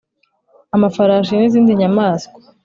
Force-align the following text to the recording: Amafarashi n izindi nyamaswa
Amafarashi 0.75 1.33
n 1.35 1.43
izindi 1.47 1.71
nyamaswa 1.79 2.37